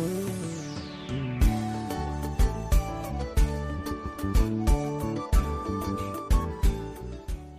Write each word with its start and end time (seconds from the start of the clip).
Mm-hmm. 0.00 0.49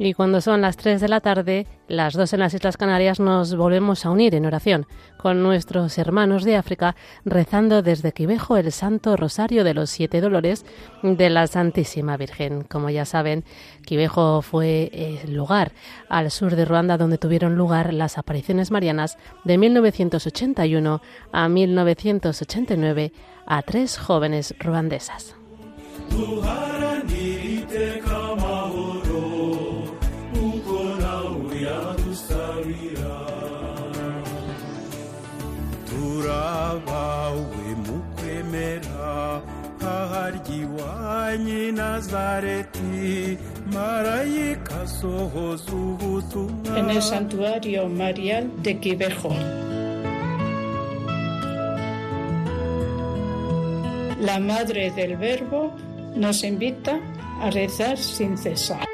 Y 0.03 0.15
cuando 0.15 0.41
son 0.41 0.61
las 0.61 0.77
3 0.77 0.99
de 0.99 1.07
la 1.07 1.19
tarde, 1.19 1.67
las 1.87 2.15
2 2.15 2.33
en 2.33 2.39
las 2.39 2.55
Islas 2.55 2.75
Canarias, 2.75 3.19
nos 3.19 3.55
volvemos 3.55 4.03
a 4.03 4.09
unir 4.09 4.33
en 4.33 4.47
oración 4.47 4.87
con 5.15 5.43
nuestros 5.43 5.95
hermanos 5.99 6.43
de 6.43 6.55
África, 6.55 6.95
rezando 7.23 7.83
desde 7.83 8.11
Quibejo 8.11 8.57
el 8.57 8.71
Santo 8.71 9.15
Rosario 9.15 9.63
de 9.63 9.75
los 9.75 9.91
Siete 9.91 10.19
Dolores 10.19 10.65
de 11.03 11.29
la 11.29 11.45
Santísima 11.45 12.17
Virgen. 12.17 12.63
Como 12.63 12.89
ya 12.89 13.05
saben, 13.05 13.43
Quibejo 13.85 14.41
fue 14.41 14.89
el 14.91 15.35
lugar 15.35 15.71
al 16.09 16.31
sur 16.31 16.55
de 16.55 16.65
Ruanda 16.65 16.97
donde 16.97 17.19
tuvieron 17.19 17.55
lugar 17.55 17.93
las 17.93 18.17
apariciones 18.17 18.71
marianas 18.71 19.19
de 19.43 19.59
1981 19.59 20.99
a 21.31 21.47
1989 21.47 23.13
a 23.45 23.61
tres 23.61 23.99
jóvenes 23.99 24.55
ruandesas. 24.57 25.35
En 46.75 46.89
el 46.89 47.01
santuario 47.01 47.87
marial 47.87 48.49
de 48.61 48.79
Quibejo. 48.79 49.35
La 54.21 54.39
Madre 54.39 54.91
del 54.91 55.17
Verbo 55.17 55.75
nos 56.15 56.43
invita 56.43 56.99
a 57.41 57.49
rezar 57.49 57.97
sin 57.97 58.37
cesar. 58.37 58.85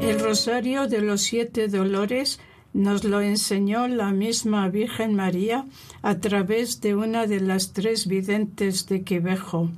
El 0.00 0.18
Rosario 0.18 0.88
de 0.88 1.02
los 1.02 1.20
Siete 1.20 1.68
Dolores 1.68 2.40
nos 2.72 3.04
lo 3.04 3.20
enseñó 3.20 3.86
la 3.88 4.12
misma 4.12 4.68
Virgen 4.68 5.14
María 5.14 5.66
a 6.02 6.18
través 6.18 6.80
de 6.80 6.94
una 6.94 7.26
de 7.26 7.40
las 7.40 7.72
tres 7.72 8.06
videntes 8.06 8.86
de 8.86 9.02
Quibejo, 9.02 9.70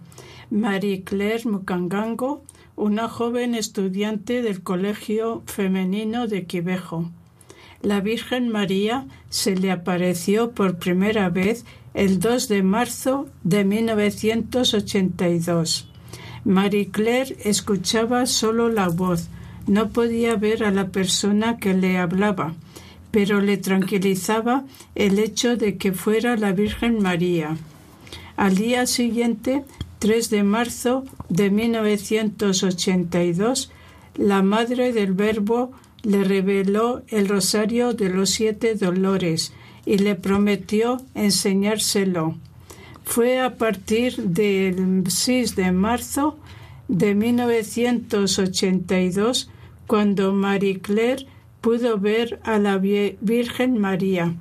Marie 0.51 1.03
Claire 1.03 1.49
Mukangango, 1.49 2.45
una 2.77 3.09
joven 3.09 3.55
estudiante 3.55 4.43
del 4.43 4.63
Colegio 4.63 5.43
Femenino 5.47 6.27
de 6.27 6.45
Quibejo. 6.45 7.11
La 7.81 8.01
Virgen 8.01 8.49
María 8.49 9.07
se 9.31 9.57
le 9.57 9.71
apareció 9.71 10.51
por 10.53 10.77
primera 10.79 11.31
vez 11.31 11.65
el 11.95 12.21
2 12.21 12.49
de 12.49 12.63
marzo 12.63 13.29
de 13.43 13.65
1982. 13.65 15.89
Marie 16.45 16.91
Claire 16.91 17.37
escuchaba 17.45 18.27
solo 18.27 18.69
la 18.69 18.89
voz, 18.89 19.29
no 19.67 19.89
podía 19.91 20.37
ver 20.37 20.65
a 20.65 20.71
la 20.71 20.89
persona 20.89 21.59
que 21.59 21.75
le 21.75 21.99
hablaba 21.99 22.55
pero 23.13 23.41
le 23.41 23.59
tranquilizaba 23.59 24.65
el 24.97 25.21
hecho 25.21 25.57
de 25.57 25.77
que 25.77 25.93
fuera 25.93 26.37
la 26.37 26.51
Virgen 26.51 27.01
María. 27.01 27.57
Al 28.37 28.57
día 28.57 28.87
siguiente, 28.87 29.63
3 30.01 30.31
de 30.31 30.43
marzo 30.43 31.05
de 31.29 31.51
1982, 31.51 33.71
la 34.17 34.43
Madre 34.43 34.93
del 34.93 35.13
Verbo 35.13 35.71
le 36.03 36.25
reveló 36.25 37.03
el 37.09 37.29
rosario 37.29 37.93
de 37.93 38.09
los 38.09 38.31
siete 38.31 38.75
dolores 38.75 39.53
y 39.87 39.99
le 39.99 40.17
prometió 40.17 41.01
enseñárselo. 41.15 42.35
Fue 43.05 43.41
a 43.41 43.57
partir 43.57 44.17
del 44.17 45.05
6 45.07 45.55
de 45.55 45.71
marzo 45.71 46.37
de 46.89 47.15
1982 47.15 49.49
cuando 49.87 50.33
Marie 50.33 50.81
Claire 50.81 51.29
pudo 51.63 51.97
ver 51.99 52.41
a 52.45 52.59
la 52.59 52.77
Virgen 52.77 53.79
María 53.79 54.35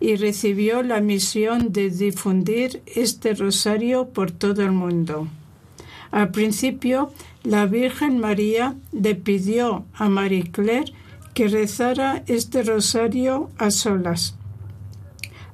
y 0.00 0.14
recibió 0.16 0.82
la 0.82 1.00
misión 1.00 1.72
de 1.72 1.90
difundir 1.90 2.82
este 2.86 3.34
rosario 3.34 4.08
por 4.08 4.30
todo 4.30 4.62
el 4.62 4.72
mundo. 4.72 5.28
Al 6.10 6.30
principio, 6.30 7.12
la 7.42 7.66
Virgen 7.66 8.18
María 8.18 8.76
le 8.92 9.14
pidió 9.16 9.84
a 9.92 10.08
Marie 10.08 10.50
Claire 10.50 10.92
que 11.34 11.48
rezara 11.48 12.22
este 12.26 12.62
rosario 12.62 13.50
a 13.58 13.70
solas, 13.70 14.36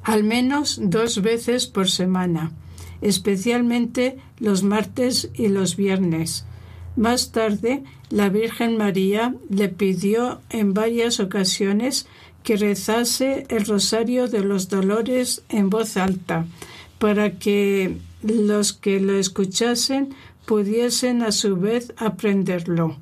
al 0.03 0.25
menos 0.25 0.79
dos 0.83 1.23
veces 1.23 1.67
por 1.67 1.91
semana, 1.91 2.53
especialmente 3.01 4.19
los 4.39 4.63
martes 4.63 5.31
y 5.35 5.49
los 5.49 5.77
viernes. 5.77 6.47
Más 6.97 7.33
tarde, 7.33 7.83
la 8.11 8.29
Virgen 8.29 8.77
María 8.77 9.35
le 9.49 9.69
pidió 9.69 10.41
en 10.51 10.75
varias 10.75 11.19
ocasiones 11.19 12.07
que 12.45 12.57
rezase 12.57 13.47
el 13.49 13.65
rosario 13.65 14.29
de 14.29 14.41
los 14.41 14.69
dolores 14.69 15.43
en 15.49 15.71
voz 15.71 15.97
alta, 15.97 16.47
para 16.99 17.39
que 17.39 17.99
los 18.23 18.73
que 18.73 19.01
lo 19.01 19.15
escuchasen 19.19 20.15
pudiesen 20.47 21.23
a 21.23 21.33
su 21.33 21.57
vez 21.57 21.93
aprenderlo. 21.97 22.97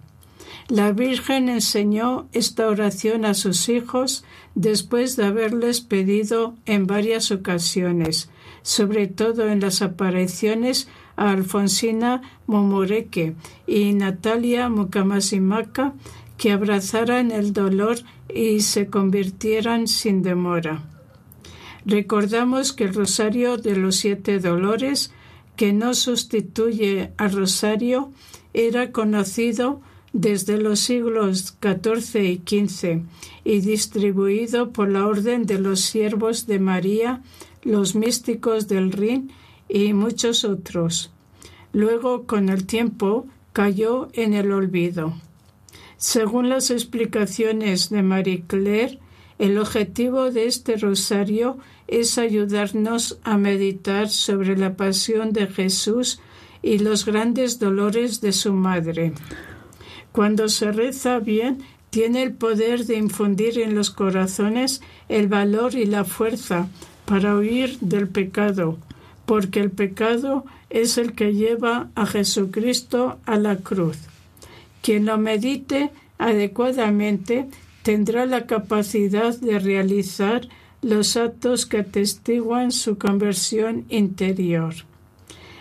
La 0.69 0.93
Virgen 0.93 1.49
enseñó 1.49 2.29
esta 2.33 2.69
oración 2.69 3.25
a 3.25 3.35
sus 3.35 3.69
hijos 3.69 4.25
después 4.55 5.17
de 5.17 5.27
haberles 5.27 5.81
pedido 5.81 6.57
en 6.67 6.87
varias 6.87 7.31
ocasiones, 7.31 8.31
sobre 8.63 9.09
todo 9.09 9.49
en 9.49 9.61
las 9.61 9.83
apariciones 9.83 10.89
Alfonsina 11.17 12.23
Momoreke 12.47 13.34
y 13.67 13.93
Natalia 13.93 14.69
Mukamasimaka 14.69 15.95
que 16.39 16.53
abrazaran 16.53 17.31
el 17.31 17.53
dolor 17.53 17.99
y 18.33 18.61
se 18.61 18.89
convirtieran 18.89 19.87
sin 19.87 20.23
demora. 20.23 20.83
Recordamos 21.84 22.73
que 22.73 22.84
el 22.84 22.95
Rosario 22.95 23.56
de 23.56 23.77
los 23.77 23.97
Siete 23.97 24.39
Dolores, 24.39 25.12
que 25.56 25.73
no 25.73 25.95
sustituye 25.95 27.12
al 27.17 27.33
Rosario, 27.33 28.11
era 28.55 28.93
conocido 28.93 29.81
desde 30.12 30.59
los 30.59 30.81
siglos 30.81 31.56
XIV 31.61 32.23
y 32.23 32.43
XV 32.44 33.03
y 33.44 33.61
distribuido 33.61 34.73
por 34.73 34.89
la 34.91 35.06
Orden 35.06 35.47
de 35.47 35.59
los 35.59 35.81
Siervos 35.81 36.47
de 36.47 36.59
María, 36.59 37.23
los 37.62 37.94
místicos 37.94 38.69
del 38.69 38.93
Rin 38.93 39.33
y 39.72 39.94
muchos 39.94 40.44
otros. 40.44 41.10
Luego, 41.72 42.27
con 42.27 42.50
el 42.50 42.66
tiempo, 42.66 43.27
cayó 43.55 44.09
en 44.12 44.34
el 44.34 44.53
olvido. 44.53 45.15
Según 45.97 46.50
las 46.50 46.71
explicaciones 46.71 47.88
de 47.88 48.03
Marie 48.03 48.44
Claire, 48.47 48.99
el 49.38 49.56
objetivo 49.56 50.31
de 50.31 50.47
este 50.47 50.77
rosario 50.77 51.56
es 51.88 52.19
ayudarnos 52.19 53.19
a 53.25 53.38
meditar 53.38 54.11
sobre 54.11 54.56
la 54.59 54.77
pasión 54.77 55.32
de 55.32 55.47
Jesús 55.47 56.21
y 56.62 56.78
los 56.78 57.06
grandes 57.06 57.59
dolores 57.59 58.21
de 58.21 58.32
su 58.32 58.53
madre. 58.53 59.15
Cuando 60.12 60.49
se 60.49 60.71
reza 60.71 61.19
bien, 61.19 61.62
tiene 61.88 62.22
el 62.22 62.34
poder 62.34 62.84
de 62.84 62.97
infundir 62.97 63.59
en 63.59 63.75
los 63.75 63.91
corazones 63.91 64.82
el 65.09 65.28
valor 65.28 65.75
y 65.75 65.87
la 65.87 66.05
fuerza 66.05 66.69
para 67.06 67.34
huir 67.34 67.78
del 67.81 68.09
pecado, 68.09 68.78
porque 69.27 69.60
el 69.60 69.71
pecado 69.71 70.44
es 70.71 70.99
el 70.99 71.12
que 71.15 71.34
lleva 71.34 71.88
a 71.94 72.06
Jesucristo 72.06 73.19
a 73.27 73.37
la 73.37 73.56
cruz. 73.56 73.99
Quien 74.83 75.06
lo 75.06 75.19
medite 75.19 75.91
adecuadamente 76.19 77.49
tendrá 77.82 78.27
la 78.27 78.47
capacidad 78.47 79.37
de 79.38 79.59
realizar 79.59 80.49
los 80.82 81.16
actos 81.16 81.66
que 81.66 81.78
atestiguan 81.78 82.72
su 82.72 82.99
conversión 82.99 83.85
interior. 83.88 84.75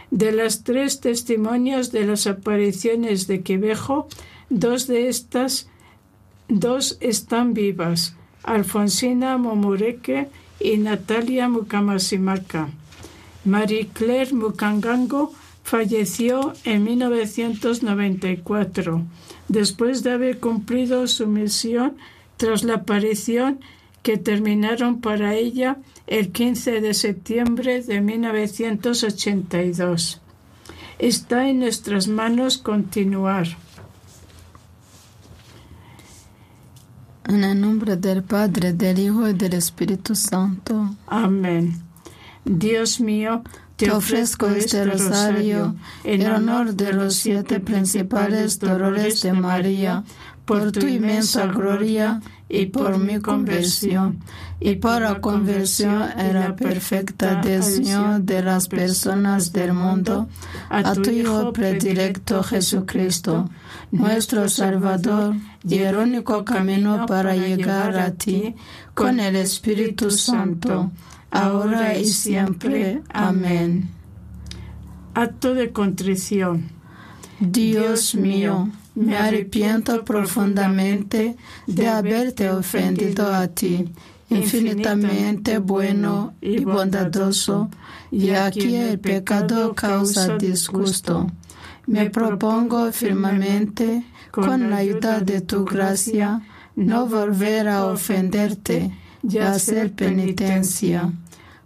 De 0.10 0.32
las 0.32 0.64
tres 0.64 1.00
testimonios 1.00 1.92
de 1.92 2.06
las 2.06 2.28
apariciones 2.28 3.28
de 3.28 3.42
Quivejo, 3.42 4.08
dos 4.50 4.88
de 4.88 5.08
estas 5.08 5.70
dos 6.50 6.98
están 7.00 7.54
vivas, 7.54 8.16
Alfonsina 8.44 9.38
Momureke 9.38 10.28
y 10.60 10.78
Natalia 10.78 11.48
Mukamasimaka. 11.48 12.70
Marie 13.44 13.90
Claire 13.94 14.34
Mukangango 14.34 15.34
falleció 15.64 16.54
en 16.64 16.84
1994, 16.84 19.04
después 19.48 20.04
de 20.04 20.12
haber 20.12 20.40
cumplido 20.40 21.08
su 21.08 21.26
misión 21.28 21.98
tras 22.38 22.64
la 22.64 22.76
aparición 22.76 23.60
que 24.04 24.18
terminaron 24.18 25.02
para 25.02 25.34
ella 25.36 25.78
el 26.08 26.32
15 26.32 26.80
de 26.82 26.94
septiembre 26.94 27.82
de 27.84 28.00
1982. 28.02 30.22
Está 31.00 31.50
en 31.50 31.60
nuestras 31.60 32.08
manos 32.08 32.58
continuar. 32.58 33.48
En 37.26 37.44
el 37.44 37.62
nombre 37.62 37.96
del 37.96 38.24
Padre, 38.24 38.74
del 38.74 38.98
Hijo 39.00 39.28
y 39.28 39.34
del 39.34 39.54
Espíritu 39.54 40.16
Santo. 40.16 40.96
Amén. 41.08 41.91
Dios 42.46 43.00
mío, 43.00 43.44
te 43.76 43.92
ofrezco 43.92 44.48
este 44.48 44.86
rosario 44.86 45.76
en 46.04 46.28
honor 46.28 46.76
de 46.76 46.94
los 46.94 47.16
siete 47.16 47.60
principales 47.60 48.60
dolores 48.60 49.22
de 49.22 49.34
María, 49.34 50.04
por 50.46 50.72
tu 50.72 50.86
inmensa 50.86 51.48
gloria 51.48 52.22
y 52.50 52.66
por 52.66 52.98
mi 52.98 53.20
conversión, 53.22 54.20
y 54.60 54.76
por 54.76 55.02
la 55.02 55.22
conversión 55.22 56.10
en 56.18 56.34
la 56.34 56.56
perfecta 56.56 57.40
adhesión 57.40 58.26
de 58.26 58.44
las 58.44 58.68
personas 58.68 59.54
del 59.54 59.74
mundo 59.74 60.28
a 60.70 60.94
tu 60.94 61.10
Hijo 61.10 61.54
predilecto 61.54 62.44
Jesucristo, 62.44 63.50
nuestro 63.92 64.50
Salvador 64.50 65.36
y 65.64 65.80
el 65.80 65.96
único 65.96 66.44
camino 66.44 67.06
para 67.06 67.36
llegar 67.36 67.98
a 67.98 68.12
ti 68.12 68.56
con 68.94 69.20
el 69.20 69.38
Espíritu 69.38 70.12
Santo, 70.12 70.92
ahora 71.32 71.98
y 71.98 72.06
siempre. 72.06 73.02
Amén. 73.10 73.90
Acto 75.14 75.56
de 75.56 75.72
contrición. 75.72 76.70
Dios 77.40 78.14
mío, 78.14 78.70
me 78.94 79.18
arrepiento 79.18 80.04
profundamente 80.06 81.36
de 81.66 81.88
haberte 81.88 82.50
ofendido 82.50 83.34
a 83.34 83.48
ti, 83.48 83.90
infinitamente 84.30 85.58
bueno 85.58 86.34
y 86.40 86.64
bondadoso, 86.64 87.70
y 88.12 88.32
aquí 88.32 88.76
el 88.76 89.00
pecado 89.00 89.74
causa 89.74 90.38
disgusto. 90.38 91.32
Me 91.88 92.10
propongo 92.10 92.92
firmemente, 92.92 94.04
con 94.30 94.70
la 94.70 94.78
ayuda 94.78 95.20
de 95.20 95.42
tu 95.42 95.66
gracia, 95.66 96.42
no 96.76 97.08
volver 97.08 97.68
a 97.68 97.86
ofenderte 97.86 98.92
y 99.28 99.38
hacer 99.40 99.94
penitencia. 99.94 101.12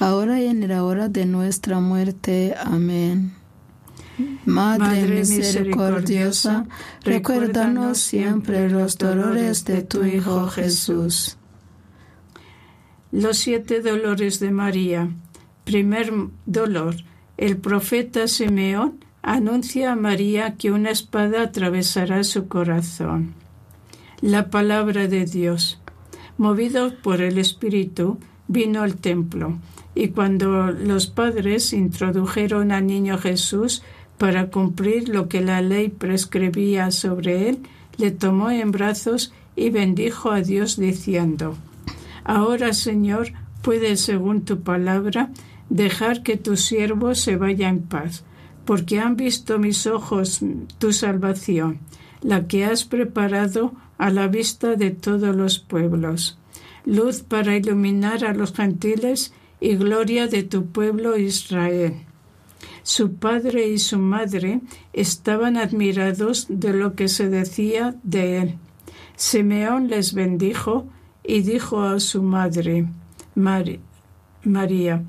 ahora 0.00 0.40
y 0.40 0.46
en 0.46 0.66
la 0.68 0.84
hora 0.84 1.08
de 1.08 1.26
nuestra 1.26 1.80
muerte. 1.80 2.54
Amén. 2.64 3.32
Madre, 4.44 5.06
misericordiosa, 5.06 6.66
recuérdanos 7.04 7.98
siempre 7.98 8.68
los 8.68 8.98
dolores 8.98 9.64
de 9.64 9.82
tu 9.82 10.04
Hijo 10.04 10.48
Jesús. 10.48 11.36
Los 13.12 13.38
siete 13.38 13.80
dolores 13.80 14.40
de 14.40 14.50
María. 14.50 15.10
Primer 15.64 16.12
dolor. 16.46 16.96
El 17.36 17.56
profeta 17.56 18.28
Simeón 18.28 19.04
anuncia 19.22 19.92
a 19.92 19.96
María 19.96 20.56
que 20.56 20.70
una 20.70 20.90
espada 20.90 21.42
atravesará 21.42 22.24
su 22.24 22.48
corazón. 22.48 23.34
La 24.20 24.50
palabra 24.50 25.08
de 25.08 25.24
Dios. 25.24 25.80
Movido 26.36 26.94
por 27.02 27.20
el 27.20 27.38
Espíritu, 27.38 28.18
vino 28.48 28.82
al 28.82 28.96
templo, 28.96 29.58
y 29.94 30.08
cuando 30.08 30.70
los 30.70 31.06
padres 31.06 31.72
introdujeron 31.72 32.72
al 32.72 32.86
niño 32.86 33.18
Jesús, 33.18 33.82
para 34.18 34.50
cumplir 34.50 35.08
lo 35.08 35.28
que 35.28 35.40
la 35.40 35.62
ley 35.62 35.88
prescribía 35.88 36.90
sobre 36.90 37.48
él, 37.48 37.58
le 37.96 38.10
tomó 38.10 38.50
en 38.50 38.70
brazos 38.70 39.32
y 39.56 39.70
bendijo 39.70 40.30
a 40.30 40.42
Dios 40.42 40.76
diciendo, 40.76 41.56
Ahora, 42.22 42.72
Señor, 42.74 43.32
puedes, 43.62 44.02
según 44.02 44.44
tu 44.44 44.60
palabra, 44.60 45.30
dejar 45.70 46.22
que 46.22 46.36
tu 46.36 46.56
siervo 46.56 47.14
se 47.14 47.36
vaya 47.36 47.68
en 47.68 47.80
paz, 47.80 48.24
porque 48.66 49.00
han 49.00 49.16
visto 49.16 49.58
mis 49.58 49.86
ojos 49.86 50.40
tu 50.78 50.92
salvación, 50.92 51.78
la 52.20 52.46
que 52.46 52.64
has 52.64 52.84
preparado 52.84 53.72
a 53.96 54.10
la 54.10 54.28
vista 54.28 54.76
de 54.76 54.90
todos 54.90 55.34
los 55.34 55.58
pueblos, 55.58 56.38
luz 56.84 57.22
para 57.22 57.56
iluminar 57.56 58.24
a 58.24 58.34
los 58.34 58.52
gentiles 58.52 59.32
y 59.60 59.76
gloria 59.76 60.26
de 60.26 60.42
tu 60.42 60.66
pueblo 60.66 61.16
Israel. 61.16 61.94
Su 62.82 63.14
padre 63.14 63.68
y 63.68 63.78
su 63.78 63.98
madre 63.98 64.60
estaban 64.92 65.56
admirados 65.56 66.46
de 66.48 66.72
lo 66.72 66.94
que 66.94 67.08
se 67.08 67.28
decía 67.28 67.94
de 68.02 68.38
él. 68.38 68.54
Simeón 69.16 69.88
les 69.88 70.14
bendijo 70.14 70.88
y 71.22 71.42
dijo 71.42 71.82
a 71.82 72.00
su 72.00 72.22
madre, 72.22 72.86
María, 73.34 75.02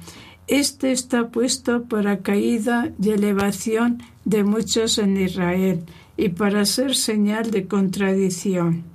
Este 0.48 0.92
está 0.92 1.30
puesto 1.30 1.86
para 1.86 2.20
caída 2.20 2.92
y 3.02 3.12
elevación 3.12 4.04
de 4.26 4.44
muchos 4.44 4.98
en 4.98 5.16
Israel 5.18 5.86
y 6.18 6.30
para 6.30 6.66
ser 6.66 6.96
señal 6.96 7.52
de 7.52 7.68
contradicción. 7.68 8.91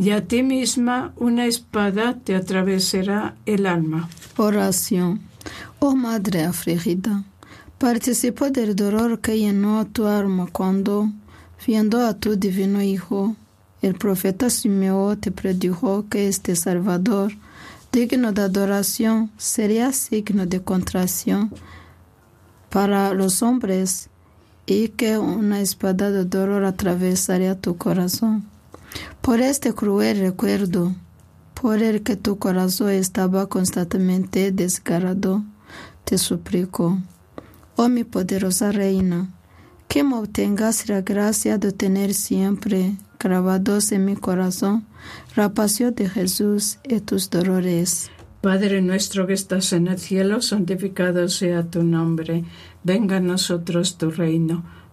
Y 0.00 0.12
a 0.12 0.26
ti 0.26 0.42
misma 0.42 1.12
una 1.16 1.44
espada 1.44 2.16
te 2.24 2.34
atravesará 2.34 3.34
el 3.44 3.66
alma. 3.66 4.08
Oración. 4.38 5.20
Oh 5.78 5.94
Madre 5.94 6.44
afligida 6.44 7.22
Participó 7.76 8.48
del 8.48 8.74
dolor 8.74 9.20
que 9.20 9.38
llenó 9.38 9.86
tu 9.86 10.06
alma 10.06 10.48
cuando, 10.50 11.10
viendo 11.66 12.00
a 12.00 12.14
tu 12.14 12.36
divino 12.36 12.80
Hijo, 12.80 13.36
el 13.82 13.94
profeta 13.94 14.48
Simeón 14.48 15.20
te 15.20 15.32
predijo 15.32 16.06
que 16.08 16.28
este 16.28 16.56
Salvador, 16.56 17.32
digno 17.92 18.32
de 18.32 18.40
adoración, 18.40 19.30
sería 19.36 19.92
signo 19.92 20.46
de 20.46 20.62
contracción 20.62 21.52
para 22.70 23.12
los 23.12 23.42
hombres 23.42 24.08
y 24.64 24.88
que 24.88 25.18
una 25.18 25.60
espada 25.60 26.10
de 26.10 26.24
dolor 26.24 26.64
atravesaría 26.64 27.60
tu 27.60 27.76
corazón. 27.76 28.49
Por 29.20 29.40
este 29.40 29.72
cruel 29.72 30.20
recuerdo, 30.20 30.94
por 31.60 31.82
el 31.82 32.02
que 32.02 32.16
tu 32.16 32.38
corazón 32.38 32.90
estaba 32.90 33.48
constantemente 33.48 34.50
desgarrado, 34.52 35.44
te 36.04 36.18
suplico 36.18 36.98
oh 37.76 37.88
mi 37.88 38.04
poderosa 38.04 38.72
reina, 38.72 39.30
que 39.88 40.04
me 40.04 40.16
obtengas 40.16 40.88
la 40.88 41.00
gracia 41.02 41.58
de 41.58 41.72
tener 41.72 42.14
siempre 42.14 42.96
grabados 43.18 43.92
en 43.92 44.04
mi 44.04 44.16
corazón 44.16 44.86
la 45.36 45.54
pasión 45.54 45.94
de 45.94 46.08
Jesús 46.08 46.78
y 46.84 47.00
tus 47.00 47.30
dolores. 47.30 48.10
Padre 48.40 48.80
nuestro 48.80 49.26
que 49.26 49.34
estás 49.34 49.72
en 49.72 49.86
el 49.88 49.98
cielo, 49.98 50.40
santificado 50.40 51.28
sea 51.28 51.62
tu 51.64 51.82
nombre. 51.82 52.44
Venga 52.82 53.16
a 53.16 53.20
nosotros 53.20 53.98
tu 53.98 54.10
reino. 54.10 54.64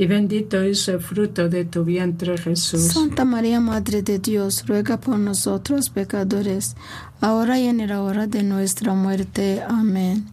y 0.00 0.06
bendito 0.06 0.62
es 0.62 0.88
el 0.88 0.98
fruto 0.98 1.50
de 1.50 1.66
tu 1.66 1.84
vientre 1.84 2.38
Jesús. 2.38 2.84
Santa 2.84 3.26
María, 3.26 3.60
Madre 3.60 4.00
de 4.00 4.18
Dios, 4.18 4.64
ruega 4.66 4.98
por 4.98 5.18
nosotros 5.18 5.90
pecadores, 5.90 6.74
ahora 7.20 7.58
y 7.58 7.66
en 7.66 7.86
la 7.86 8.00
hora 8.00 8.26
de 8.26 8.42
nuestra 8.42 8.94
muerte. 8.94 9.62
Amén. 9.68 10.24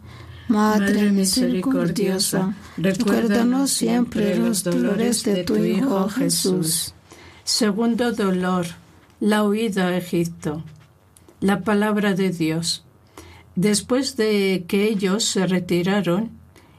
Madre 0.48 1.12
misericordiosa, 1.12 2.56
recuérdanos 2.78 3.72
siempre 3.72 4.38
los 4.38 4.64
dolores 4.64 5.26
de 5.26 5.44
tu 5.44 5.58
Hijo 5.58 6.08
Jesús. 6.08 6.94
Segundo 7.44 8.14
dolor, 8.14 8.68
la 9.20 9.44
huida 9.44 9.90
a 9.90 9.98
Egipto. 9.98 10.64
La 11.42 11.60
palabra 11.60 12.14
de 12.14 12.30
Dios. 12.30 12.86
Después 13.58 14.16
de 14.16 14.64
que 14.66 14.86
ellos 14.86 15.26
se 15.26 15.46
retiraron, 15.46 16.37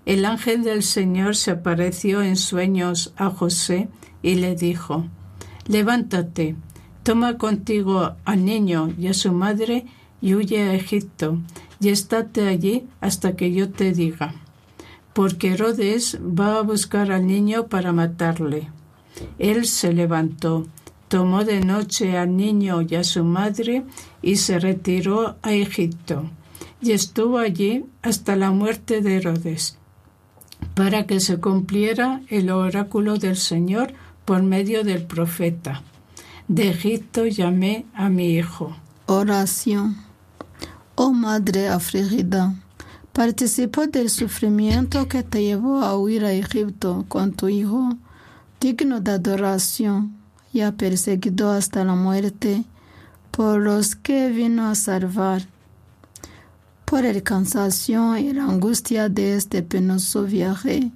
el 0.08 0.24
ángel 0.24 0.62
del 0.62 0.82
Señor 0.82 1.36
se 1.36 1.50
apareció 1.50 2.22
en 2.22 2.36
sueños 2.36 3.12
a 3.18 3.28
José 3.28 3.90
y 4.22 4.36
le 4.36 4.56
dijo, 4.56 5.04
Levántate, 5.66 6.56
toma 7.02 7.36
contigo 7.36 8.16
al 8.24 8.42
niño 8.42 8.90
y 8.98 9.08
a 9.08 9.12
su 9.12 9.32
madre 9.32 9.84
y 10.22 10.34
huye 10.34 10.62
a 10.62 10.74
Egipto, 10.74 11.38
y 11.78 11.90
estate 11.90 12.48
allí 12.48 12.88
hasta 13.02 13.36
que 13.36 13.52
yo 13.52 13.68
te 13.68 13.92
diga, 13.92 14.34
porque 15.12 15.52
Herodes 15.52 16.18
va 16.22 16.56
a 16.56 16.62
buscar 16.62 17.12
al 17.12 17.26
niño 17.26 17.66
para 17.66 17.92
matarle. 17.92 18.70
Él 19.38 19.66
se 19.66 19.92
levantó, 19.92 20.66
tomó 21.08 21.44
de 21.44 21.60
noche 21.60 22.16
al 22.16 22.34
niño 22.34 22.80
y 22.80 22.94
a 22.94 23.04
su 23.04 23.24
madre 23.24 23.84
y 24.22 24.36
se 24.36 24.58
retiró 24.58 25.36
a 25.42 25.52
Egipto, 25.52 26.30
y 26.80 26.92
estuvo 26.92 27.36
allí 27.36 27.84
hasta 28.00 28.36
la 28.36 28.50
muerte 28.52 29.02
de 29.02 29.16
Herodes, 29.16 29.78
para 30.74 31.06
que 31.06 31.20
se 31.20 31.38
cumpliera 31.38 32.20
el 32.28 32.50
oráculo 32.50 33.16
del 33.16 33.36
Señor 33.36 33.92
por 34.24 34.42
medio 34.42 34.84
del 34.84 35.04
profeta. 35.04 35.82
De 36.46 36.70
Egipto 36.70 37.26
llamé 37.26 37.84
a 37.94 38.08
mi 38.08 38.34
hijo. 38.34 38.76
Oración. 39.06 39.96
Oh 40.94 41.12
Madre 41.12 41.68
afligida, 41.68 42.54
participó 43.12 43.86
del 43.86 44.10
sufrimiento 44.10 45.08
que 45.08 45.22
te 45.22 45.42
llevó 45.42 45.82
a 45.82 45.96
huir 45.96 46.24
a 46.24 46.32
Egipto 46.32 47.04
con 47.08 47.32
tu 47.32 47.48
hijo, 47.48 47.96
digno 48.60 49.00
de 49.00 49.12
adoración, 49.12 50.16
ya 50.52 50.72
perseguido 50.72 51.50
hasta 51.50 51.84
la 51.84 51.94
muerte, 51.94 52.64
por 53.30 53.60
los 53.60 53.94
que 53.94 54.28
vino 54.30 54.68
a 54.68 54.74
salvar. 54.74 55.42
Por 56.88 57.04
el 57.04 57.22
cansancio 57.22 58.16
y 58.16 58.32
la 58.32 58.44
angustia 58.44 59.10
de 59.10 59.36
este 59.36 59.62
penoso 59.62 60.22
viaje, 60.22 60.90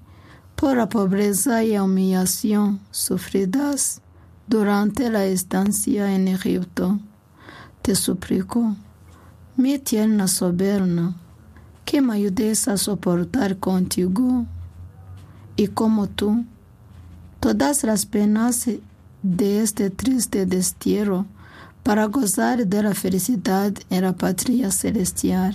por 0.56 0.78
la 0.78 0.88
pobreza 0.88 1.64
y 1.64 1.74
la 1.74 1.82
humillación 1.82 2.80
sufridas 2.90 4.00
durante 4.46 5.10
la 5.10 5.26
estancia 5.26 6.14
en 6.14 6.28
Egipto, 6.28 6.98
te 7.82 7.94
suplico 7.94 8.74
mi 9.58 9.78
tierna 9.78 10.28
soberana, 10.28 11.14
que 11.84 12.00
me 12.00 12.14
ayudes 12.14 12.68
a 12.68 12.78
soportar 12.78 13.58
contigo 13.58 14.46
y 15.56 15.66
como 15.68 16.06
tú 16.06 16.46
todas 17.38 17.84
las 17.84 18.06
penas 18.06 18.66
de 19.22 19.60
este 19.60 19.90
triste 19.90 20.46
destierro 20.46 21.26
para 21.82 22.06
gozar 22.06 22.66
de 22.66 22.82
la 22.82 22.94
felicidad 22.94 23.74
en 23.90 24.04
la 24.04 24.14
patria 24.14 24.70
celestial. 24.70 25.54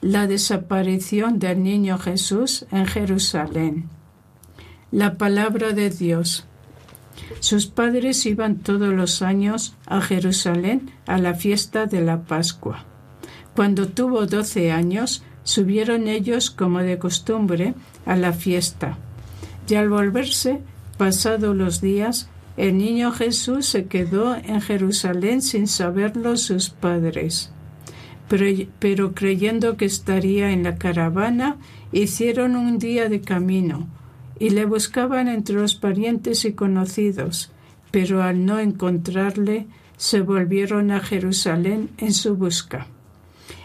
la 0.00 0.26
desaparición 0.26 1.38
del 1.38 1.62
niño 1.62 1.98
Jesús 1.98 2.64
en 2.72 2.86
Jerusalén. 2.86 3.88
La 4.90 5.18
palabra 5.18 5.72
de 5.72 5.90
Dios. 5.90 6.46
Sus 7.40 7.66
padres 7.66 8.24
iban 8.24 8.56
todos 8.56 8.94
los 8.94 9.20
años 9.20 9.76
a 9.86 10.00
Jerusalén 10.00 10.90
a 11.06 11.18
la 11.18 11.34
fiesta 11.34 11.84
de 11.84 12.00
la 12.00 12.22
Pascua. 12.22 12.84
Cuando 13.54 13.88
tuvo 13.88 14.24
doce 14.26 14.72
años, 14.72 15.22
subieron 15.44 16.08
ellos 16.08 16.50
como 16.50 16.78
de 16.78 16.98
costumbre 16.98 17.74
a 18.06 18.16
la 18.16 18.32
fiesta. 18.32 18.96
Y 19.68 19.74
al 19.74 19.90
volverse, 19.90 20.62
pasados 20.96 21.54
los 21.54 21.82
días, 21.82 22.30
el 22.56 22.78
niño 22.78 23.12
Jesús 23.12 23.66
se 23.66 23.84
quedó 23.84 24.34
en 24.34 24.62
Jerusalén 24.62 25.42
sin 25.42 25.66
saberlo 25.66 26.38
sus 26.38 26.70
padres 26.70 27.52
pero, 28.30 29.12
creyendo 29.12 29.76
que 29.76 29.86
estaría 29.86 30.52
en 30.52 30.62
la 30.62 30.76
caravana, 30.76 31.56
hicieron 31.90 32.54
un 32.54 32.78
día 32.78 33.08
de 33.08 33.20
camino 33.22 33.88
y 34.38 34.50
le 34.50 34.66
buscaban 34.66 35.26
entre 35.26 35.56
los 35.56 35.74
parientes 35.74 36.44
y 36.44 36.52
conocidos, 36.52 37.50
pero 37.90 38.22
al 38.22 38.46
no 38.46 38.60
encontrarle, 38.60 39.66
se 39.96 40.20
volvieron 40.20 40.92
a 40.92 41.00
Jerusalén 41.00 41.90
en 41.98 42.12
su 42.12 42.36
busca. 42.36 42.86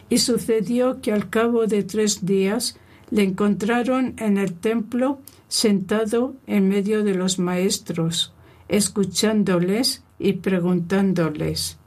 Y 0.10 0.18
sucedió 0.18 1.00
que 1.00 1.12
al 1.12 1.30
cabo 1.30 1.68
de 1.68 1.84
tres 1.84 2.26
días 2.26 2.76
le 3.12 3.22
encontraron 3.22 4.16
en 4.18 4.40
el 4.40 4.56
templo 4.56 5.20
sentado 5.48 6.36
en 6.48 6.68
medio 6.68 7.04
de 7.04 7.14
los 7.14 7.38
maestros, 7.38 8.34
escuchándoles 8.68 10.04
y 10.18 10.34
preguntándoles. 10.34 11.78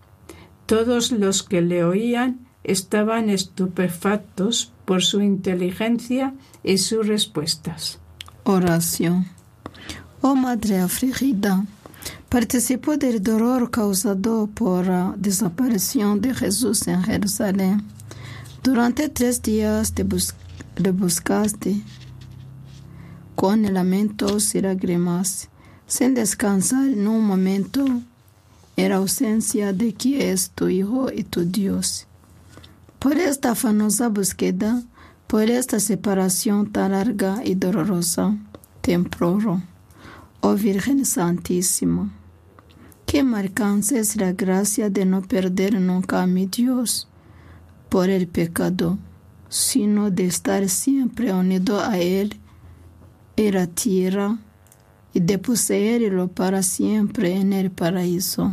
Todos 0.67 1.11
los 1.11 1.43
que 1.43 1.61
le 1.61 1.83
oían 1.83 2.48
estaban 2.69 3.31
estupefactos 3.31 4.73
por 4.85 5.03
su 5.03 5.21
inteligencia 5.21 6.35
y 6.63 6.79
sus 6.79 7.07
respuestas. 7.07 7.99
Oración. 8.45 9.27
Oh 10.21 10.35
Madre 10.35 10.81
afligida, 10.81 11.65
participó 12.29 12.97
del 12.97 13.23
dolor 13.23 13.71
causado 13.71 14.49
por 14.49 14.87
la 14.87 15.15
desaparición 15.17 16.21
de 16.21 16.35
Jesús 16.35 16.87
en 16.89 17.03
Jerusalén. 17.03 17.83
Durante 18.63 19.09
tres 19.09 19.41
días 19.43 19.93
te 19.93 20.05
le 20.77 20.91
buscaste 20.91 21.81
con 23.37 23.63
lamentos 23.73 24.55
y 24.57 24.61
lágrimas, 24.61 25.49
sin 25.87 26.15
descansar 26.15 26.89
en 26.89 27.07
un 27.07 27.25
momento 27.25 27.85
en 28.77 28.93
ausencia 28.93 29.73
de 29.73 29.95
que 29.95 30.33
es 30.33 30.51
tu 30.51 30.69
Hijo 30.69 31.13
y 31.13 31.23
tu 31.23 31.45
Dios. 31.45 32.08
Por 32.99 33.17
esta 33.17 33.53
afanosa 33.53 34.09
búsqueda, 34.09 34.83
por 35.29 35.51
esta 35.51 35.79
separación 35.79 36.73
tan 36.73 36.91
larga 36.91 37.43
y 37.45 37.55
dolorosa, 37.55 38.37
te 38.81 38.99
oh 40.41 40.55
Virgen 40.55 41.05
Santísima, 41.05 42.11
que 43.07 43.23
me 43.23 43.39
alcances 43.39 44.17
la 44.17 44.33
gracia 44.33 44.91
de 44.91 45.05
no 45.05 45.23
perder 45.23 45.81
nunca 45.81 46.23
a 46.23 46.27
mi 46.27 46.47
Dios 46.47 47.07
por 47.89 48.11
el 48.11 48.27
pecado, 48.27 48.99
sino 49.49 50.11
de 50.11 50.27
estar 50.27 50.69
siempre 50.69 51.33
unido 51.33 51.81
a 51.81 51.99
Él 51.99 52.41
en 53.37 53.55
la 53.55 53.69
tierra 53.69 54.39
y 55.15 55.21
de 55.21 55.39
poseerlo 55.39 56.27
para 56.27 56.65
siempre 56.65 57.37
en 57.37 57.53
el 57.53 57.71
paraíso. 57.71 58.53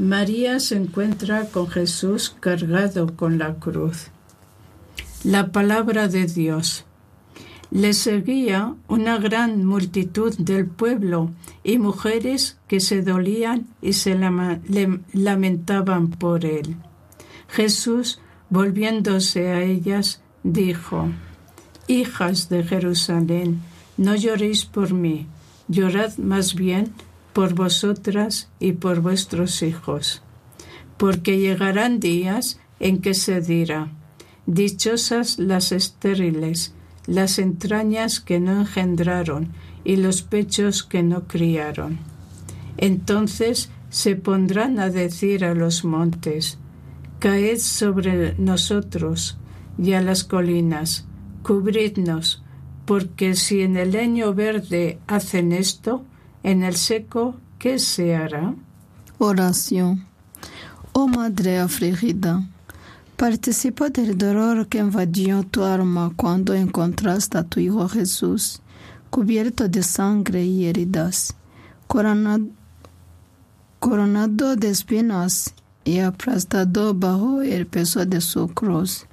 María 0.00 0.60
se 0.60 0.76
encuentra 0.76 1.50
con 1.50 1.68
Jesús 1.68 2.34
cargado 2.40 3.14
con 3.16 3.38
la 3.38 3.56
cruz. 3.56 4.06
La 5.24 5.52
palabra 5.52 6.08
de 6.08 6.24
Dios. 6.24 6.86
Le 7.70 7.92
seguía 7.92 8.74
una 8.88 9.18
gran 9.18 9.66
multitud 9.66 10.34
del 10.38 10.66
pueblo 10.66 11.32
y 11.62 11.76
mujeres 11.76 12.56
que 12.66 12.80
se 12.80 13.02
dolían 13.02 13.66
y 13.82 13.92
se 13.92 14.18
lamentaban 15.12 16.08
por 16.08 16.46
él. 16.46 16.76
Jesús, 17.48 18.20
volviéndose 18.48 19.48
a 19.48 19.62
ellas, 19.62 20.22
dijo, 20.42 21.10
Hijas 21.88 22.48
de 22.48 22.64
Jerusalén, 22.64 23.60
no 23.98 24.16
lloréis 24.16 24.64
por 24.64 24.94
mí, 24.94 25.26
llorad 25.68 26.16
más 26.16 26.54
bien 26.54 26.94
por 27.32 27.54
vosotras 27.54 28.50
y 28.58 28.72
por 28.72 29.00
vuestros 29.00 29.62
hijos, 29.62 30.22
porque 30.96 31.38
llegarán 31.38 32.00
días 32.00 32.60
en 32.78 33.00
que 33.00 33.14
se 33.14 33.40
dirá, 33.40 33.92
Dichosas 34.46 35.38
las 35.38 35.70
estériles, 35.70 36.74
las 37.06 37.38
entrañas 37.38 38.20
que 38.20 38.40
no 38.40 38.60
engendraron 38.60 39.52
y 39.84 39.96
los 39.96 40.22
pechos 40.22 40.82
que 40.82 41.02
no 41.02 41.28
criaron. 41.28 41.98
Entonces 42.76 43.70
se 43.90 44.16
pondrán 44.16 44.80
a 44.80 44.90
decir 44.90 45.44
a 45.44 45.54
los 45.54 45.84
montes, 45.84 46.58
Caed 47.18 47.58
sobre 47.58 48.34
nosotros, 48.38 49.36
y 49.78 49.92
a 49.92 50.02
las 50.02 50.24
colinas, 50.24 51.06
cubridnos, 51.42 52.42
porque 52.86 53.34
si 53.34 53.60
en 53.60 53.76
el 53.76 53.92
leño 53.92 54.34
verde 54.34 54.98
hacen 55.06 55.52
esto, 55.52 56.04
en 56.42 56.62
el 56.62 56.76
seco, 56.76 57.36
¿qué 57.58 57.78
se 57.78 58.14
hará? 58.16 58.54
Oración. 59.18 60.06
Oh 60.92 61.08
Madre 61.08 61.58
afligida, 61.58 62.42
participa 63.16 63.90
del 63.90 64.16
dolor 64.18 64.66
que 64.68 64.78
invadió 64.78 65.42
tu 65.42 65.62
alma 65.62 66.12
cuando 66.16 66.54
encontraste 66.54 67.38
a 67.38 67.44
tu 67.44 67.60
Hijo 67.60 67.88
Jesús, 67.88 68.60
cubierto 69.10 69.68
de 69.68 69.82
sangre 69.82 70.44
y 70.44 70.66
heridas, 70.66 71.34
coronado, 71.86 72.46
coronado 73.78 74.56
de 74.56 74.70
espinas 74.70 75.54
y 75.84 76.00
aplastado 76.00 76.94
bajo 76.94 77.42
el 77.42 77.66
peso 77.66 78.04
de 78.04 78.20
su 78.20 78.48
cruz 78.48 79.06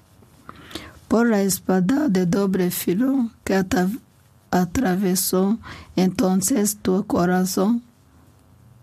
por 1.07 1.29
la 1.29 1.41
espada 1.41 2.09
de 2.09 2.25
doble 2.25 2.71
filo 2.71 3.29
que 3.43 3.55
atravesó 4.51 5.57
entonces 5.95 6.77
tu 6.77 7.05
corazón 7.05 7.81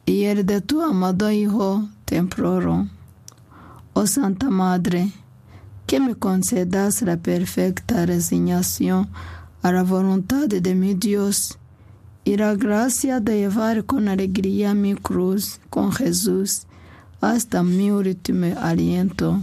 y 0.07 0.25
el 0.25 0.45
de 0.45 0.61
tu 0.61 0.83
amado 0.83 1.31
Hijo 1.31 1.89
temprano. 2.05 2.89
Oh 3.95 4.07
Santa 4.07 4.51
Madre, 4.51 5.13
que 5.87 6.01
me 6.01 6.15
concedas 6.15 7.03
la 7.03 7.17
perfecta 7.17 8.07
resignación 8.07 9.09
a 9.63 9.73
la 9.73 9.83
voluntad 9.83 10.49
de 10.49 10.75
mi 10.75 10.95
Dios 10.95 11.59
y 12.25 12.37
la 12.37 12.55
gracia 12.55 13.21
de 13.21 13.39
llevar 13.39 13.85
con 13.85 14.09
alegría 14.09 14.75
mi 14.75 14.95
cruz 14.95 15.61
con 15.71 15.93
Jesús 15.93 16.67
hasta 17.21 17.63
mi 17.63 17.91
último 17.91 18.59
aliento. 18.61 19.43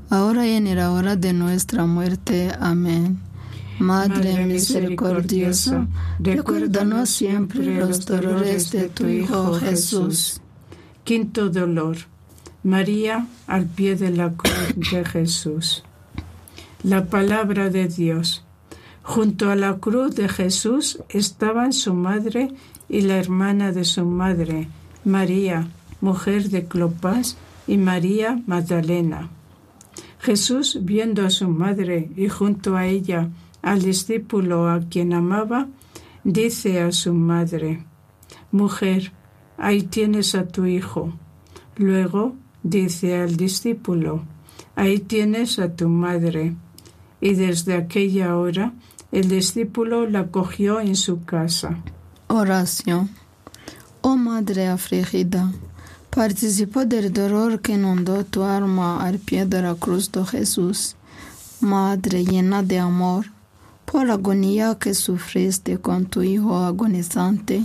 ahora 0.11 0.45
y 0.45 0.51
en 0.51 0.75
la 0.75 0.91
hora 0.91 1.15
de 1.15 1.33
nuestra 1.33 1.85
muerte. 1.85 2.51
Amén. 2.59 3.19
Madre 3.79 4.45
misericordiosa, 4.45 5.87
recuérdanos 6.19 7.09
siempre 7.09 7.79
los 7.79 8.05
dolores 8.05 8.71
de 8.71 8.89
tu 8.89 9.07
Hijo 9.07 9.53
Jesús. 9.55 10.41
Quinto 11.03 11.49
dolor. 11.49 11.97
María 12.63 13.25
al 13.47 13.65
pie 13.65 13.95
de 13.95 14.11
la 14.11 14.29
cruz 14.33 14.75
de 14.91 15.03
Jesús. 15.03 15.83
La 16.83 17.05
palabra 17.05 17.69
de 17.69 17.87
Dios. 17.87 18.43
Junto 19.01 19.49
a 19.49 19.55
la 19.55 19.77
cruz 19.77 20.15
de 20.15 20.29
Jesús 20.29 20.99
estaban 21.09 21.73
su 21.73 21.95
madre 21.95 22.51
y 22.87 23.01
la 23.01 23.17
hermana 23.17 23.71
de 23.71 23.83
su 23.83 24.05
madre, 24.05 24.67
María, 25.05 25.69
mujer 26.01 26.49
de 26.49 26.65
Clopas, 26.65 27.37
y 27.65 27.77
María 27.77 28.41
Magdalena. 28.45 29.29
Jesús, 30.21 30.77
viendo 30.81 31.25
a 31.25 31.31
su 31.31 31.49
madre 31.49 32.11
y 32.15 32.29
junto 32.29 32.77
a 32.77 32.85
ella 32.85 33.29
al 33.63 33.81
discípulo 33.81 34.69
a 34.69 34.79
quien 34.79 35.13
amaba, 35.13 35.67
dice 36.23 36.81
a 36.81 36.91
su 36.91 37.13
madre, 37.13 37.83
Mujer, 38.51 39.13
ahí 39.57 39.81
tienes 39.83 40.35
a 40.35 40.47
tu 40.47 40.65
hijo. 40.65 41.13
Luego 41.75 42.35
dice 42.61 43.19
al 43.19 43.35
discípulo, 43.35 44.23
ahí 44.75 44.99
tienes 44.99 45.57
a 45.57 45.75
tu 45.75 45.89
madre. 45.89 46.55
Y 47.19 47.33
desde 47.33 47.75
aquella 47.75 48.37
hora 48.37 48.73
el 49.11 49.27
discípulo 49.27 50.07
la 50.07 50.27
cogió 50.27 50.79
en 50.79 50.95
su 50.95 51.23
casa. 51.23 51.77
Oración. 52.27 53.09
Oh 54.01 54.17
Madre 54.17 54.67
afligida, 54.67 55.51
participó 56.11 56.85
del 56.85 57.11
dolor 57.13 57.61
que 57.61 57.71
inundó 57.71 58.25
tu 58.25 58.43
alma 58.43 59.01
al 59.03 59.17
pie 59.17 59.45
de 59.45 59.61
la 59.61 59.75
cruz 59.75 60.11
de 60.11 60.25
Jesús. 60.25 60.95
Madre 61.61 62.25
llena 62.25 62.63
de 62.63 62.79
amor, 62.79 63.27
por 63.85 64.05
la 64.05 64.13
agonía 64.13 64.77
que 64.77 64.93
sufriste 64.93 65.77
con 65.77 66.05
tu 66.05 66.21
Hijo 66.21 66.57
agonizante 66.57 67.63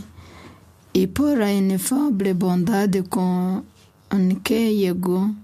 y 0.93 1.09
por 1.09 1.39
la 1.39 1.53
inefable 1.53 2.35
bondad 2.35 2.89
con 3.11 3.65
que 4.45 4.75
llegó, 4.75 5.35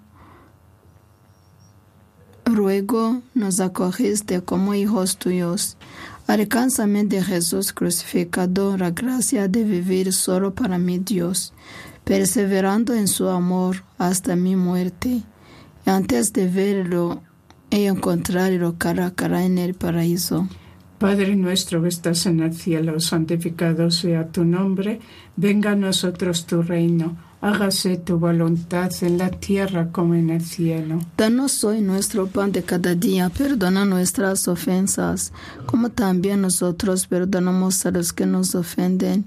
ruego 2.45 3.21
nos 3.35 3.59
acogiste 3.61 4.43
como 4.43 4.75
hijos 4.75 5.17
tuyos. 5.17 5.77
Alcánzame 6.29 7.05
de 7.05 7.23
Jesús 7.23 7.73
crucificado 7.73 8.77
la 8.79 8.93
gracia 8.93 9.49
de 9.49 9.65
vivir 9.65 10.13
solo 10.13 10.55
para 10.55 10.79
mi 10.79 10.99
Dios, 10.99 11.53
perseverando 12.05 12.95
en 12.95 13.09
su 13.09 13.29
amor 13.29 13.85
hasta 13.99 14.37
mi 14.37 14.57
muerte, 14.57 15.23
y 15.87 15.91
antes 15.91 16.33
de 16.33 16.49
verlo 16.49 17.23
y 17.71 17.85
encontrarlo 17.85 18.77
cara 18.79 19.07
a 19.07 19.15
cara 19.15 19.45
en 19.45 19.59
el 19.59 19.75
paraíso. 19.75 20.49
Padre 20.99 21.35
nuestro 21.35 21.83
que 21.83 21.89
estás 21.89 22.27
en 22.27 22.41
el 22.41 22.55
cielo, 22.55 23.01
santificado 23.01 23.91
sea 23.91 24.29
tu 24.29 24.45
nombre, 24.45 25.01
venga 25.37 25.73
a 25.73 25.77
nosotros 25.77 26.47
tu 26.47 26.63
reino 26.63 27.17
hágase 27.43 27.97
tu 27.97 28.19
voluntad 28.19 28.91
en 29.03 29.19
la 29.19 29.29
tierra 29.29 29.89
como 29.91 30.15
en 30.15 30.31
el 30.31 30.43
cielo. 30.43 31.01
Danos 31.19 31.65
hoy 31.65 31.81
nuestro 31.81 32.29
pan 32.29 32.53
de 32.53 32.63
cada 32.63 32.95
día, 32.95 33.29
perdona 33.29 33.85
nuestras 33.85 34.47
ofensas, 34.47 35.33
como 35.67 35.91
también 35.91 36.41
nosotros 36.41 37.09
perdonamos 37.09 37.85
a 37.85 37.91
los 37.91 38.13
que 38.13 38.27
nos 38.27 38.55
ofenden. 38.55 39.27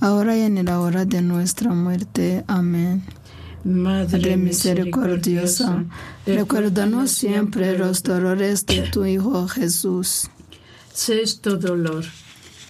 ahora 0.00 0.36
y 0.36 0.42
en 0.42 0.64
la 0.64 0.80
hora 0.80 1.04
de 1.04 1.22
nuestra 1.22 1.72
muerte. 1.72 2.44
Amén. 2.46 3.02
Madre 3.64 4.36
misericordiosa, 4.36 5.84
recuérdanos 6.24 7.10
siempre 7.10 7.76
los 7.76 8.02
dolores 8.02 8.64
de 8.64 8.82
tu 8.82 9.04
Hijo 9.04 9.48
Jesús. 9.48 10.30
Sexto 10.92 11.56
dolor. 11.56 12.04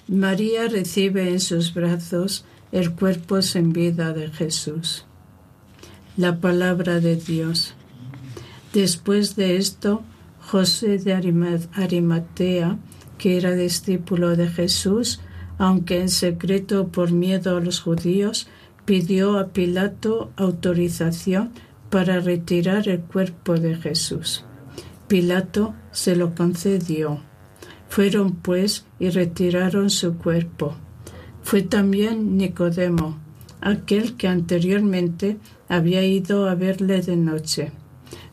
María 0.08 0.68
recibe 0.68 1.30
en 1.30 1.40
sus 1.40 1.74
brazos 1.74 2.44
el 2.72 2.92
cuerpo 2.92 3.42
sin 3.42 3.72
vida 3.72 4.12
de 4.12 4.30
Jesús. 4.30 5.04
La 6.16 6.40
palabra 6.40 7.00
de 7.00 7.16
Dios. 7.16 7.74
Después 8.72 9.36
de 9.36 9.56
esto, 9.56 10.02
José 10.40 10.98
de 10.98 11.12
Arimatea, 11.12 12.78
que 13.18 13.36
era 13.36 13.52
discípulo 13.52 14.36
de 14.36 14.48
Jesús, 14.48 15.20
aunque 15.58 16.00
en 16.00 16.08
secreto 16.08 16.88
por 16.88 17.12
miedo 17.12 17.56
a 17.56 17.60
los 17.60 17.80
judíos, 17.80 18.48
pidió 18.84 19.38
a 19.38 19.48
Pilato 19.48 20.30
autorización 20.36 21.50
para 21.90 22.20
retirar 22.20 22.88
el 22.88 23.00
cuerpo 23.00 23.54
de 23.54 23.76
Jesús. 23.76 24.44
Pilato 25.08 25.74
se 25.92 26.16
lo 26.16 26.34
concedió. 26.34 27.20
Fueron 27.88 28.32
pues 28.32 28.84
y 28.98 29.10
retiraron 29.10 29.90
su 29.90 30.16
cuerpo. 30.16 30.74
Fue 31.42 31.62
también 31.62 32.36
Nicodemo, 32.36 33.18
aquel 33.60 34.16
que 34.16 34.28
anteriormente 34.28 35.38
había 35.68 36.04
ido 36.04 36.48
a 36.48 36.54
verle 36.54 37.02
de 37.02 37.16
noche, 37.16 37.72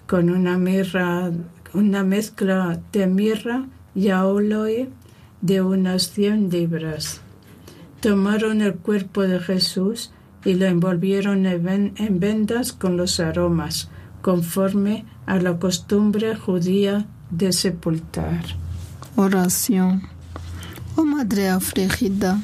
con 0.07 0.29
una 0.29 0.57
mirra, 0.57 1.31
una 1.73 2.03
mezcla 2.03 2.79
de 2.91 3.07
mirra 3.07 3.67
y 3.95 4.09
aloe 4.09 4.89
de 5.43 5.62
unas 5.62 6.10
cien 6.10 6.49
libras. 6.49 7.21
Tomaron 7.99 8.62
el 8.62 8.75
cuerpo 8.75 9.21
de 9.21 9.39
Jesús 9.39 10.12
y 10.45 10.56
lo 10.56 10.65
envolvieron 10.65 11.45
en 11.45 12.19
vendas 12.19 12.73
con 12.73 12.97
los 12.97 13.19
aromas, 13.19 13.89
conforme 14.21 15.06
a 15.25 15.38
la 15.38 15.60
costumbre 15.60 16.36
judía 16.36 17.06
de 17.29 17.51
sepultar. 17.51 18.41
Oración. 19.15 20.03
Oh 20.95 21.06
Madre 21.06 21.49
afligida, 21.49 22.39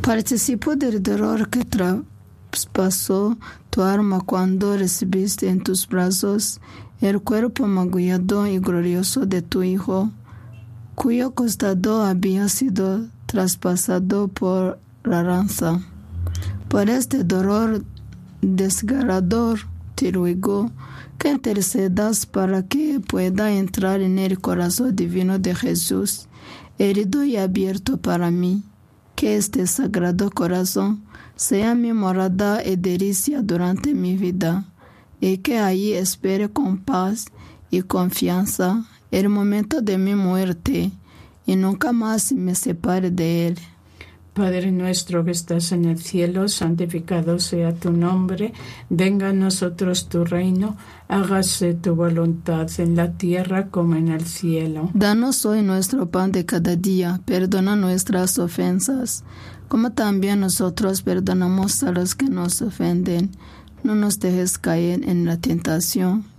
participó 0.00 0.76
del 0.76 1.02
dolor 1.02 1.48
que 1.48 1.64
traspasó 1.64 3.36
tu 3.70 3.82
alma 3.82 4.20
cuando 4.20 4.76
recibiste 4.76 5.48
en 5.48 5.62
tus 5.62 5.88
brazos 5.88 6.60
el 7.00 7.20
cuerpo 7.20 7.66
magullado 7.66 8.46
y 8.46 8.58
glorioso 8.58 9.26
de 9.26 9.42
tu 9.42 9.62
Hijo, 9.62 10.10
cuyo 10.98 11.32
costado 11.32 12.02
había 12.02 12.48
sido 12.48 13.06
traspasado 13.26 14.26
por 14.26 14.80
la 15.04 15.22
lanza. 15.22 15.80
Por 16.68 16.90
este 16.90 17.22
dolor 17.22 17.84
desgarrador 18.42 19.60
te 19.94 20.10
ruego 20.10 20.72
que 21.16 21.30
intercedas 21.30 22.26
para 22.26 22.66
que 22.66 22.98
pueda 22.98 23.52
entrar 23.52 24.00
en 24.00 24.18
el 24.18 24.40
corazón 24.40 24.96
divino 24.96 25.38
de 25.38 25.54
Jesús, 25.54 26.26
herido 26.78 27.22
y 27.22 27.36
abierto 27.36 27.98
para 27.98 28.32
mí. 28.32 28.64
Que 29.14 29.36
este 29.36 29.68
sagrado 29.68 30.30
corazón 30.30 31.04
sea 31.36 31.76
mi 31.76 31.92
morada 31.92 32.64
y 32.64 32.74
delicia 32.74 33.40
durante 33.42 33.94
mi 33.94 34.16
vida, 34.16 34.64
y 35.20 35.38
que 35.38 35.60
allí 35.60 35.92
espere 35.92 36.48
con 36.48 36.78
paz 36.78 37.26
y 37.70 37.82
confianza 37.82 38.84
el 39.10 39.28
momento 39.28 39.80
de 39.80 39.98
mi 39.98 40.14
muerte, 40.14 40.90
y 41.46 41.56
nunca 41.56 41.92
más 41.92 42.32
me 42.32 42.54
separe 42.54 43.10
de 43.10 43.48
él. 43.48 43.58
Padre 44.38 44.70
nuestro 44.70 45.24
que 45.24 45.32
estás 45.32 45.72
en 45.72 45.84
el 45.86 45.98
cielo, 45.98 46.46
santificado 46.46 47.40
sea 47.40 47.74
tu 47.74 47.90
nombre, 47.90 48.52
venga 48.88 49.30
a 49.30 49.32
nosotros 49.32 50.08
tu 50.08 50.24
reino, 50.24 50.76
hágase 51.08 51.74
tu 51.74 51.96
voluntad 51.96 52.68
en 52.78 52.94
la 52.94 53.14
tierra 53.14 53.66
como 53.66 53.96
en 53.96 54.08
el 54.08 54.24
cielo. 54.26 54.90
Danos 54.94 55.44
hoy 55.44 55.62
nuestro 55.62 56.10
pan 56.10 56.30
de 56.30 56.46
cada 56.46 56.76
día, 56.76 57.20
perdona 57.24 57.74
nuestras 57.74 58.38
ofensas, 58.38 59.24
como 59.66 59.90
también 59.90 60.38
nosotros 60.38 61.02
perdonamos 61.02 61.82
a 61.82 61.90
los 61.90 62.14
que 62.14 62.26
nos 62.26 62.62
ofenden. 62.62 63.32
No 63.82 63.96
nos 63.96 64.20
dejes 64.20 64.58
caer 64.58 65.00
en 65.08 65.24
la 65.24 65.40
tentación 65.40 66.24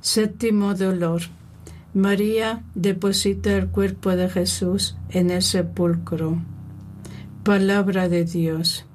Séptimo 0.00 0.74
dolor. 0.74 1.20
María 1.92 2.64
deposita 2.74 3.54
el 3.54 3.68
cuerpo 3.68 4.16
de 4.16 4.30
Jesús 4.30 4.96
en 5.10 5.30
el 5.30 5.42
sepulcro. 5.42 6.38
Palabra 7.44 8.08
de 8.08 8.24
Dios. 8.24 8.86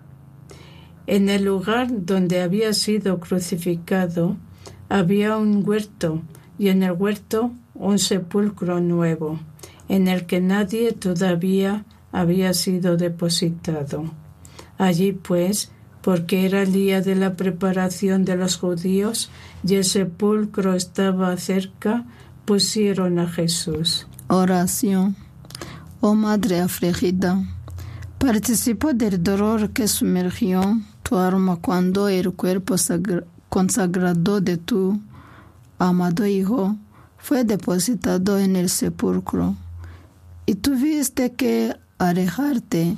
En 1.05 1.29
el 1.29 1.45
lugar 1.45 1.89
donde 1.91 2.41
había 2.41 2.73
sido 2.73 3.19
crucificado 3.19 4.37
había 4.89 5.37
un 5.37 5.63
huerto 5.67 6.23
y 6.57 6.69
en 6.69 6.81
el 6.81 6.93
huerto 6.93 7.51
un 7.75 7.99
sepulcro 7.99 8.79
nuevo, 8.79 9.39
en 9.87 10.07
el 10.07 10.25
que 10.25 10.41
nadie 10.41 10.91
todavía 10.91 11.85
había 12.11 12.51
sido 12.55 12.97
depositado. 12.97 14.05
Allí 14.79 15.11
pues, 15.11 15.71
porque 16.05 16.45
era 16.45 16.61
el 16.61 16.71
día 16.71 17.01
de 17.01 17.15
la 17.15 17.33
preparación 17.33 18.25
de 18.25 18.35
los 18.35 18.57
judíos 18.57 19.31
y 19.63 19.73
el 19.73 19.83
sepulcro 19.83 20.75
estaba 20.75 21.35
cerca, 21.37 22.05
pusieron 22.45 23.17
a 23.17 23.27
Jesús. 23.27 24.05
Oración. 24.27 25.15
Oh 26.01 26.13
Madre 26.13 26.59
afligida, 26.59 27.43
participó 28.19 28.93
del 28.93 29.23
dolor 29.23 29.71
que 29.71 29.87
sumergió 29.87 30.79
tu 31.01 31.17
alma 31.17 31.55
cuando 31.55 32.07
el 32.07 32.33
cuerpo 32.33 32.75
consagrado 33.49 34.41
de 34.41 34.57
tu 34.57 35.01
amado 35.79 36.27
Hijo 36.27 36.75
fue 37.17 37.45
depositado 37.45 38.37
en 38.37 38.55
el 38.55 38.69
sepulcro 38.69 39.55
y 40.45 40.53
tuviste 40.53 41.33
que 41.33 41.75
alejarte, 41.97 42.95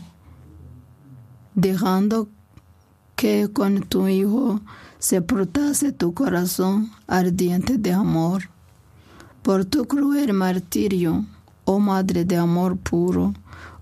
dejando 1.56 2.28
que 3.18 3.50
con 3.52 3.82
tu 3.82 4.08
hijo 4.08 4.62
se 5.00 5.20
brotase 5.22 5.92
tu 5.92 6.14
corazón 6.14 6.92
ardiente 7.08 7.80
de 7.80 7.92
amor. 7.92 8.44
Por 9.42 9.66
tu 9.66 9.86
cruel 9.86 10.34
martirio, 10.34 11.26
oh 11.66 11.80
Madre 11.80 12.26
de 12.26 12.38
amor 12.38 12.78
puro, 12.78 13.34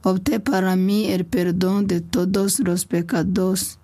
opté 0.03 0.39
para 0.39 0.77
mí 0.77 1.07
el 1.07 1.25
perdón 1.25 1.85
de 1.85 1.99
todos 1.99 2.61
los 2.61 2.85
pecados. 2.85 3.77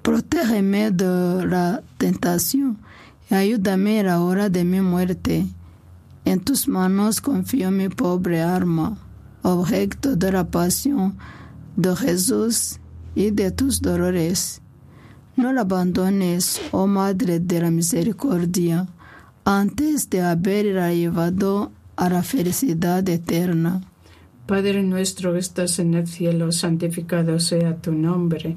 Protégeme 0.00 0.90
de 0.90 1.46
la 1.46 1.82
tentación 1.98 2.78
y 3.30 3.34
ayúdame 3.34 4.00
en 4.00 4.06
la 4.06 4.22
hora 4.22 4.48
de 4.48 4.64
mi 4.64 4.80
muerte. 4.80 5.46
En 6.24 6.40
tus 6.40 6.66
manos 6.66 7.20
confío 7.20 7.70
mi 7.70 7.90
pobre 7.90 8.40
alma, 8.40 8.96
objeto 9.42 10.16
de 10.16 10.32
la 10.32 10.44
pasión 10.50 11.18
de 11.76 11.94
Jesús 11.94 12.78
y 13.14 13.30
de 13.30 13.50
tus 13.50 13.80
dolores. 13.80 14.60
No 15.36 15.52
la 15.52 15.62
abandones, 15.62 16.60
oh 16.72 16.86
Madre 16.86 17.40
de 17.40 17.60
la 17.60 17.70
Misericordia, 17.70 18.88
antes 19.44 20.10
de 20.10 20.20
haberla 20.20 20.92
llevado 20.92 21.72
a 21.96 22.08
la 22.08 22.22
felicidad 22.22 23.08
eterna. 23.08 23.80
Padre 24.46 24.82
nuestro 24.82 25.32
que 25.32 25.38
estás 25.38 25.78
en 25.78 25.94
el 25.94 26.06
cielo, 26.06 26.52
santificado 26.52 27.38
sea 27.40 27.76
tu 27.76 27.92
nombre. 27.92 28.56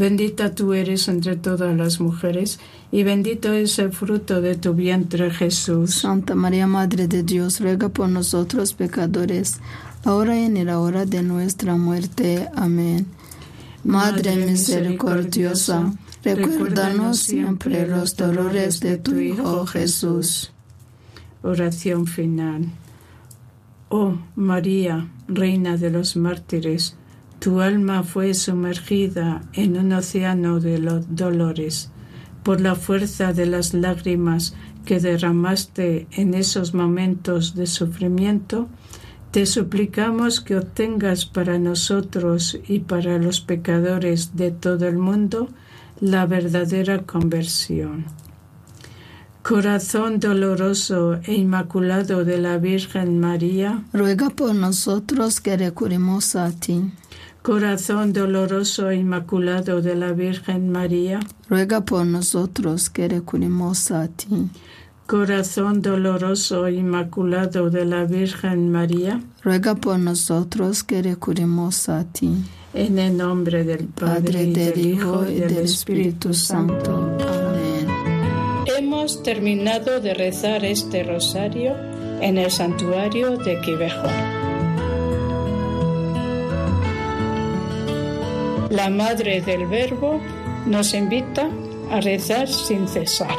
bendita 0.00 0.54
tú 0.54 0.72
eres 0.72 1.08
entre 1.08 1.36
todas 1.36 1.76
las 1.76 2.00
mujeres, 2.00 2.58
y 2.90 3.02
bendito 3.04 3.52
es 3.52 3.78
el 3.78 3.92
fruto 3.92 4.40
de 4.40 4.56
tu 4.56 4.72
vientre 4.72 5.30
Jesús. 5.30 5.94
Santa 5.94 6.34
María, 6.34 6.66
Madre 6.66 7.06
de 7.06 7.22
Dios, 7.22 7.60
ruega 7.60 7.90
por 7.90 8.08
nosotros 8.08 8.72
pecadores, 8.72 9.60
ahora 10.04 10.40
y 10.40 10.44
en 10.46 10.64
la 10.64 10.80
hora 10.80 11.04
de 11.04 11.22
nuestra 11.22 11.76
muerte. 11.76 12.48
Amén. 12.56 13.06
Madre 13.84 14.36
misericordiosa, 14.36 15.92
recuérdanos 16.24 17.18
siempre 17.18 17.86
los 17.86 18.16
dolores 18.16 18.80
de 18.80 18.96
tu 18.96 19.18
Hijo 19.18 19.66
Jesús. 19.66 20.50
Oración 21.42 22.06
final. 22.06 22.70
Oh 23.90 24.14
María, 24.34 25.10
Reina 25.28 25.76
de 25.76 25.90
los 25.90 26.16
mártires, 26.16 26.96
tu 27.40 27.60
alma 27.60 28.04
fue 28.04 28.34
sumergida 28.34 29.42
en 29.52 29.76
un 29.76 29.92
océano 29.92 30.60
de 30.60 30.78
los 30.78 31.16
dolores 31.16 31.90
por 32.42 32.60
la 32.60 32.74
fuerza 32.74 33.32
de 33.32 33.46
las 33.46 33.74
lágrimas 33.74 34.54
que 34.84 35.00
derramaste 35.00 36.06
en 36.12 36.34
esos 36.34 36.74
momentos 36.74 37.54
de 37.54 37.66
sufrimiento, 37.66 38.68
te 39.30 39.46
suplicamos 39.46 40.40
que 40.40 40.56
obtengas 40.56 41.26
para 41.26 41.58
nosotros 41.58 42.58
y 42.66 42.80
para 42.80 43.18
los 43.18 43.40
pecadores 43.40 44.36
de 44.36 44.50
todo 44.50 44.88
el 44.88 44.96
mundo 44.96 45.48
la 46.00 46.26
verdadera 46.26 47.02
conversión. 47.02 48.06
Corazón 49.42 50.18
doloroso 50.18 51.20
e 51.22 51.34
inmaculado 51.34 52.24
de 52.24 52.38
la 52.38 52.58
Virgen 52.58 53.20
María, 53.20 53.84
ruega 53.92 54.30
por 54.30 54.54
nosotros 54.54 55.40
que 55.40 55.56
recurrimos 55.56 56.36
a 56.36 56.50
ti. 56.50 56.90
Corazón 57.42 58.12
doloroso 58.12 58.90
e 58.90 58.96
inmaculado 58.96 59.80
de 59.80 59.94
la 59.94 60.12
Virgen 60.12 60.70
María, 60.70 61.20
ruega 61.48 61.80
por 61.80 62.04
nosotros 62.04 62.90
que 62.90 63.08
recurrimos 63.08 63.90
a 63.90 64.08
ti. 64.08 64.50
Corazón 65.06 65.80
doloroso 65.80 66.66
e 66.66 66.74
inmaculado 66.74 67.70
de 67.70 67.86
la 67.86 68.04
Virgen 68.04 68.70
María, 68.70 69.22
ruega 69.42 69.74
por 69.74 69.98
nosotros 69.98 70.84
que 70.84 71.00
recurrimos 71.00 71.88
a 71.88 72.04
ti. 72.04 72.30
En 72.74 72.98
el 72.98 73.16
nombre 73.16 73.64
del 73.64 73.86
Padre, 73.86 74.20
Padre 74.20 74.42
y 74.42 74.52
del 74.52 74.74
del 74.74 74.86
Hijo 74.86 75.24
y 75.26 75.40
del 75.40 75.56
Espíritu 75.56 76.34
Santo. 76.34 77.16
Amén. 77.20 77.86
Hemos 78.78 79.22
terminado 79.22 79.98
de 80.00 80.12
rezar 80.12 80.62
este 80.66 81.04
rosario 81.04 81.74
en 82.20 82.36
el 82.36 82.50
santuario 82.50 83.38
de 83.38 83.60
Quivejo. 83.62 84.39
La 88.70 88.88
Madre 88.88 89.40
del 89.40 89.66
Verbo 89.66 90.20
nos 90.64 90.94
invita 90.94 91.50
a 91.90 92.00
rezar 92.00 92.46
sin 92.46 92.86
cesar. 92.86 93.36